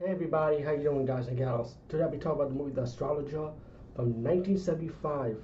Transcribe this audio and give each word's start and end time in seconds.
Hey 0.00 0.12
everybody, 0.12 0.60
how 0.60 0.70
you 0.70 0.84
doing 0.84 1.06
guys 1.06 1.26
and 1.26 1.36
gals? 1.36 1.74
Today 1.88 2.04
I'll 2.04 2.10
be 2.10 2.18
talking 2.18 2.40
about 2.40 2.50
the 2.50 2.54
movie 2.54 2.70
The 2.70 2.82
Astrologer 2.82 3.50
from 3.96 4.22
1975. 4.22 5.36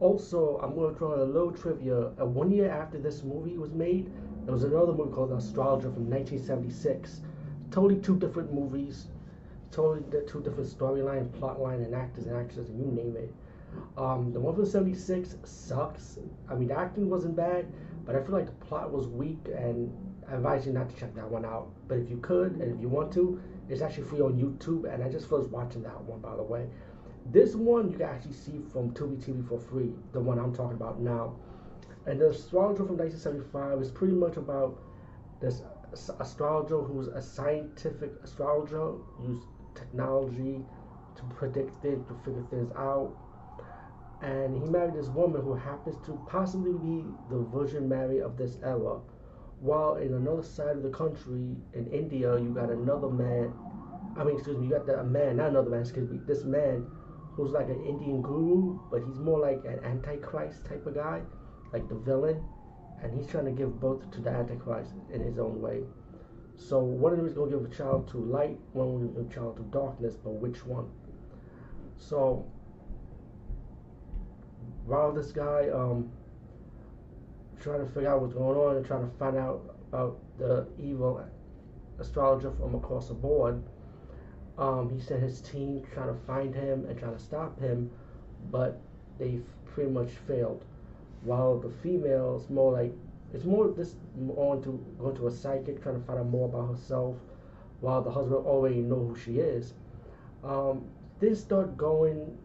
Also, 0.00 0.58
I'm 0.60 0.74
going 0.74 0.92
to 0.92 0.98
throw 0.98 1.22
a 1.22 1.22
little 1.22 1.52
trivia. 1.52 2.08
Uh, 2.20 2.26
one 2.26 2.50
year 2.50 2.68
after 2.68 2.98
this 2.98 3.22
movie 3.22 3.56
was 3.56 3.72
made, 3.72 4.10
there 4.46 4.52
was 4.52 4.64
another 4.64 4.92
movie 4.92 5.12
called 5.12 5.30
The 5.30 5.36
Astrologer 5.36 5.92
from 5.92 6.10
1976. 6.10 7.20
Totally 7.70 8.00
two 8.00 8.18
different 8.18 8.52
movies, 8.52 9.06
totally 9.70 10.02
two 10.26 10.42
different 10.42 10.68
storyline, 10.68 11.32
plot 11.38 11.60
line, 11.60 11.80
and 11.80 11.94
actors 11.94 12.26
and 12.26 12.36
actresses, 12.36 12.70
and 12.70 12.80
you 12.80 12.90
name 12.90 13.16
it. 13.16 13.32
Um, 13.96 14.32
the 14.32 14.40
one 14.40 14.54
from 14.54 14.66
76 14.66 15.36
sucks. 15.44 16.18
I 16.48 16.54
mean, 16.54 16.68
the 16.68 16.78
acting 16.78 17.08
wasn't 17.08 17.36
bad, 17.36 17.66
but 18.04 18.16
I 18.16 18.22
feel 18.22 18.32
like 18.32 18.46
the 18.46 18.66
plot 18.66 18.90
was 18.92 19.08
weak, 19.08 19.48
and 19.54 19.92
I 20.28 20.34
advise 20.34 20.66
you 20.66 20.72
not 20.72 20.90
to 20.90 20.96
check 20.96 21.14
that 21.14 21.28
one 21.28 21.44
out. 21.44 21.68
But 21.88 21.98
if 21.98 22.10
you 22.10 22.18
could, 22.18 22.52
and 22.52 22.74
if 22.74 22.80
you 22.80 22.88
want 22.88 23.12
to, 23.14 23.40
it's 23.68 23.82
actually 23.82 24.04
free 24.04 24.20
on 24.20 24.34
YouTube, 24.34 24.92
and 24.92 25.02
I 25.02 25.08
just 25.08 25.28
finished 25.28 25.50
watching 25.50 25.82
that 25.82 26.00
one, 26.02 26.20
by 26.20 26.36
the 26.36 26.42
way. 26.42 26.66
This 27.26 27.54
one 27.54 27.90
you 27.90 27.96
can 27.96 28.06
actually 28.06 28.34
see 28.34 28.60
from 28.70 28.90
Tubi 28.90 29.16
TV 29.16 29.46
for 29.48 29.58
free, 29.58 29.92
the 30.12 30.20
one 30.20 30.38
I'm 30.38 30.54
talking 30.54 30.76
about 30.76 31.00
now. 31.00 31.36
And 32.06 32.20
the 32.20 32.30
astrologer 32.30 32.84
from 32.84 32.98
1975 32.98 33.80
is 33.80 33.90
pretty 33.90 34.12
much 34.12 34.36
about 34.36 34.78
this 35.40 35.62
astrologer 36.20 36.80
who's 36.82 37.08
a 37.08 37.22
scientific 37.22 38.12
astrologer, 38.22 38.92
use 39.22 39.42
technology 39.74 40.60
to 41.16 41.22
predict 41.34 41.80
things, 41.82 42.06
to 42.08 42.14
figure 42.24 42.44
things 42.50 42.70
out. 42.76 43.16
And 44.24 44.56
he 44.56 44.64
married 44.70 44.94
this 44.94 45.08
woman 45.08 45.42
who 45.42 45.54
happens 45.54 45.96
to 46.06 46.18
possibly 46.26 46.72
be 46.72 47.04
the 47.28 47.44
Virgin 47.52 47.88
Mary 47.88 48.20
of 48.20 48.38
this 48.38 48.56
era 48.62 49.00
while 49.60 49.96
in 49.96 50.12
another 50.12 50.42
side 50.42 50.76
of 50.76 50.82
the 50.82 50.90
country, 50.90 51.56
in 51.72 51.86
India, 51.90 52.38
you 52.38 52.50
got 52.50 52.70
another 52.70 53.08
man. 53.08 53.52
I 54.16 54.24
mean, 54.24 54.36
excuse 54.36 54.58
me, 54.58 54.66
you 54.66 54.72
got 54.72 54.86
the, 54.86 55.00
a 55.00 55.04
man, 55.04 55.38
not 55.38 55.48
another 55.48 55.70
man, 55.70 55.80
excuse 55.80 56.10
me, 56.10 56.20
this 56.26 56.44
man 56.44 56.86
who's 57.34 57.50
like 57.52 57.68
an 57.68 57.82
Indian 57.84 58.20
guru, 58.20 58.78
but 58.90 59.02
he's 59.06 59.18
more 59.18 59.40
like 59.40 59.64
an 59.64 59.80
antichrist 59.84 60.66
type 60.66 60.86
of 60.86 60.94
guy, 60.94 61.22
like 61.72 61.88
the 61.88 61.94
villain, 61.94 62.44
and 63.02 63.18
he's 63.18 63.26
trying 63.26 63.46
to 63.46 63.52
give 63.52 63.80
birth 63.80 64.08
to 64.10 64.20
the 64.20 64.30
antichrist 64.30 64.92
in 65.12 65.20
his 65.22 65.38
own 65.38 65.60
way. 65.60 65.82
So 66.56 66.78
one 66.78 67.12
of 67.12 67.18
them 67.18 67.26
is 67.26 67.32
going 67.32 67.50
to 67.50 67.58
give 67.58 67.66
a 67.66 67.74
child 67.74 68.06
to 68.08 68.18
light, 68.18 68.58
one 68.72 68.92
will 68.92 69.08
give 69.08 69.30
a 69.30 69.34
child 69.34 69.56
to 69.56 69.62
darkness, 69.76 70.14
but 70.14 70.32
which 70.32 70.64
one? 70.64 70.90
So 71.96 72.46
while 74.86 75.12
this 75.12 75.32
guy 75.32 75.68
um, 75.70 76.10
trying 77.60 77.80
to 77.80 77.86
figure 77.92 78.10
out 78.10 78.20
what's 78.20 78.34
going 78.34 78.56
on 78.58 78.76
and 78.76 78.86
trying 78.86 79.08
to 79.08 79.16
find 79.16 79.36
out 79.36 79.76
about 79.88 80.18
the 80.38 80.66
evil 80.78 81.24
astrologer 81.98 82.50
from 82.52 82.74
across 82.74 83.08
the 83.08 83.14
board. 83.14 83.62
Um, 84.58 84.90
he 84.90 85.00
sent 85.00 85.22
his 85.22 85.40
team 85.40 85.82
trying 85.92 86.08
to 86.08 86.20
find 86.26 86.54
him 86.54 86.84
and 86.86 86.98
trying 86.98 87.16
to 87.16 87.22
stop 87.22 87.58
him, 87.60 87.90
but 88.50 88.80
they 89.18 89.40
pretty 89.64 89.90
much 89.90 90.10
failed. 90.28 90.64
While 91.22 91.58
the 91.58 91.70
female 91.70 92.40
is 92.42 92.50
more 92.50 92.72
like 92.72 92.92
it's 93.32 93.44
more 93.44 93.68
this 93.68 93.96
on 94.36 94.62
to 94.62 94.84
going 94.98 95.16
to 95.16 95.26
a 95.26 95.30
psychic 95.30 95.82
trying 95.82 96.00
to 96.00 96.06
find 96.06 96.20
out 96.20 96.28
more 96.28 96.48
about 96.48 96.76
herself, 96.76 97.16
while 97.80 98.02
the 98.02 98.10
husband 98.10 98.46
already 98.46 98.80
know 98.80 99.08
who 99.08 99.16
she 99.16 99.38
is. 99.38 99.74
Um, 100.44 100.84
things 101.18 101.40
start 101.40 101.76
going 101.76 102.38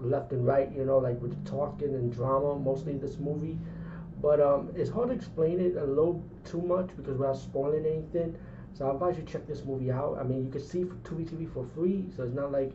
left 0.00 0.32
and 0.32 0.46
right, 0.46 0.70
you 0.72 0.84
know, 0.84 0.98
like 0.98 1.20
with 1.20 1.44
talking 1.46 1.94
and 1.94 2.12
drama, 2.12 2.58
mostly 2.58 2.94
this 2.94 3.18
movie. 3.18 3.58
But 4.20 4.40
um, 4.40 4.70
it's 4.74 4.90
hard 4.90 5.08
to 5.08 5.14
explain 5.14 5.60
it 5.60 5.76
a 5.76 5.84
little 5.84 6.24
too 6.44 6.62
much 6.62 6.88
because 6.96 7.18
without 7.18 7.36
spoiling 7.36 7.84
anything. 7.84 8.36
So 8.72 8.88
I 8.88 8.92
advise 8.94 9.16
you 9.16 9.22
check 9.24 9.46
this 9.46 9.64
movie 9.64 9.90
out. 9.90 10.18
I 10.18 10.24
mean, 10.24 10.44
you 10.44 10.50
can 10.50 10.62
see 10.62 10.84
for 10.84 10.94
Tubi 10.96 11.28
TV 11.28 11.52
for 11.52 11.64
free, 11.74 12.06
so 12.16 12.24
it's 12.24 12.34
not 12.34 12.50
like 12.50 12.72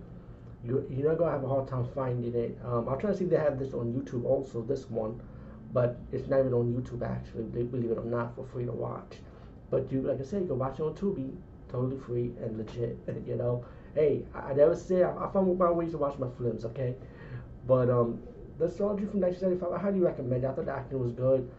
you're, 0.63 0.83
you're 0.89 1.09
not 1.09 1.17
gonna 1.17 1.31
have 1.31 1.43
a 1.43 1.47
hard 1.47 1.67
time 1.67 1.87
finding 1.93 2.33
it. 2.33 2.57
Um, 2.63 2.87
I'll 2.87 2.97
try 2.97 3.11
to 3.11 3.17
see 3.17 3.25
if 3.25 3.29
they 3.29 3.37
have 3.37 3.59
this 3.59 3.73
on 3.73 3.93
YouTube 3.93 4.25
also, 4.25 4.61
this 4.61 4.89
one, 4.89 5.21
but 5.73 5.99
it's 6.11 6.27
not 6.27 6.39
even 6.39 6.53
on 6.53 6.73
YouTube 6.73 7.01
actually. 7.03 7.43
Believe 7.43 7.91
it 7.91 7.97
or 7.97 8.05
not, 8.05 8.35
for 8.35 8.45
free 8.45 8.65
to 8.65 8.71
watch. 8.71 9.17
But 9.69 9.91
you, 9.91 10.01
like 10.01 10.19
I 10.19 10.23
said, 10.23 10.41
you 10.41 10.47
can 10.47 10.59
watch 10.59 10.79
it 10.79 10.83
on 10.83 10.95
Tubi, 10.95 11.35
totally 11.69 11.97
free 11.97 12.31
and 12.41 12.57
legit. 12.57 12.97
you 13.27 13.35
know, 13.35 13.65
hey, 13.95 14.23
I, 14.33 14.51
I 14.51 14.53
never 14.53 14.75
say 14.75 15.03
I, 15.03 15.11
I 15.11 15.31
found 15.31 15.57
my 15.57 15.71
ways 15.71 15.91
to 15.91 15.97
watch 15.97 16.17
my 16.19 16.27
films, 16.37 16.65
okay? 16.65 16.95
But 17.67 17.89
um, 17.89 18.19
the 18.57 18.65
astrology 18.65 19.05
from 19.05 19.21
1975, 19.21 19.71
I 19.71 19.79
highly 19.81 19.99
recommend 19.99 20.43
it. 20.43 20.47
I 20.47 20.53
thought 20.53 20.65
the 20.65 20.73
acting 20.73 20.99
was 20.99 21.11
good. 21.13 21.49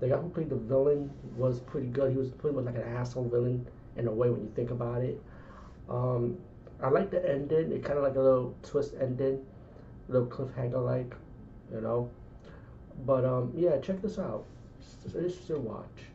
The 0.00 0.08
guy 0.08 0.16
who 0.16 0.28
played 0.30 0.50
the 0.50 0.56
villain 0.56 1.10
was 1.36 1.60
pretty 1.60 1.88
good. 1.88 2.12
He 2.12 2.16
was 2.16 2.30
pretty 2.30 2.56
much 2.56 2.64
like 2.64 2.76
an 2.76 2.82
asshole 2.96 3.28
villain 3.28 3.66
in 3.96 4.08
a 4.08 4.12
way 4.12 4.30
when 4.30 4.42
you 4.42 4.52
think 4.54 4.70
about 4.70 5.02
it. 5.02 5.20
Um, 5.88 6.38
I 6.82 6.88
like 6.88 7.10
the 7.10 7.28
ending. 7.28 7.72
It 7.72 7.84
kind 7.84 7.98
of 7.98 8.04
like 8.04 8.16
a 8.16 8.20
little 8.20 8.54
twist 8.62 8.94
ending, 9.00 9.44
a 10.08 10.12
little 10.12 10.28
cliffhanger 10.28 10.84
like, 10.84 11.14
you 11.72 11.80
know. 11.80 12.10
But 13.04 13.24
um, 13.24 13.52
yeah, 13.54 13.78
check 13.78 14.00
this 14.02 14.18
out. 14.18 14.44
It's, 14.80 14.96
it's 15.04 15.14
interesting 15.14 15.64
watch. 15.64 16.09